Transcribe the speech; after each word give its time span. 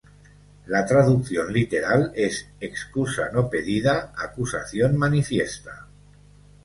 La 0.65 0.83
traducción 0.87 1.53
literal 1.53 2.11
es 2.15 2.47
‘excusa 2.59 3.29
no 3.31 3.47
pedida, 3.51 4.11
acusación 4.17 4.97
manifiesta’. 4.97 5.85